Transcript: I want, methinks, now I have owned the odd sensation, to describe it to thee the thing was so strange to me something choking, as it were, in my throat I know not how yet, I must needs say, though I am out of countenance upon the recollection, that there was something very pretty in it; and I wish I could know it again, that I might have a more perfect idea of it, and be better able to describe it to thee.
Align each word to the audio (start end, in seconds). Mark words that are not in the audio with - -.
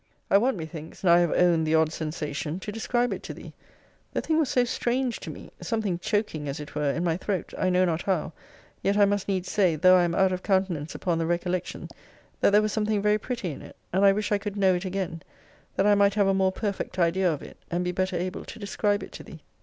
I 0.31 0.39
want, 0.39 0.57
methinks, 0.57 1.03
now 1.03 1.13
I 1.13 1.19
have 1.19 1.31
owned 1.37 1.67
the 1.67 1.75
odd 1.75 1.93
sensation, 1.93 2.59
to 2.61 2.71
describe 2.71 3.13
it 3.13 3.21
to 3.21 3.35
thee 3.35 3.53
the 4.13 4.21
thing 4.21 4.39
was 4.39 4.49
so 4.49 4.63
strange 4.65 5.19
to 5.19 5.29
me 5.29 5.51
something 5.61 5.99
choking, 5.99 6.47
as 6.49 6.59
it 6.59 6.73
were, 6.73 6.89
in 6.89 7.03
my 7.03 7.17
throat 7.17 7.53
I 7.55 7.69
know 7.69 7.85
not 7.85 8.01
how 8.01 8.33
yet, 8.81 8.97
I 8.97 9.05
must 9.05 9.27
needs 9.27 9.51
say, 9.51 9.75
though 9.75 9.95
I 9.97 10.01
am 10.01 10.15
out 10.15 10.31
of 10.31 10.41
countenance 10.41 10.95
upon 10.95 11.19
the 11.19 11.27
recollection, 11.27 11.87
that 12.39 12.49
there 12.49 12.63
was 12.63 12.73
something 12.73 12.99
very 12.99 13.19
pretty 13.19 13.51
in 13.51 13.61
it; 13.61 13.75
and 13.93 14.03
I 14.03 14.11
wish 14.11 14.31
I 14.31 14.39
could 14.39 14.57
know 14.57 14.73
it 14.73 14.85
again, 14.85 15.21
that 15.75 15.85
I 15.85 15.93
might 15.93 16.15
have 16.15 16.25
a 16.25 16.33
more 16.33 16.51
perfect 16.51 16.97
idea 16.97 17.31
of 17.31 17.43
it, 17.43 17.57
and 17.69 17.83
be 17.85 17.91
better 17.91 18.15
able 18.15 18.43
to 18.43 18.57
describe 18.57 19.03
it 19.03 19.11
to 19.11 19.21
thee. 19.23 19.43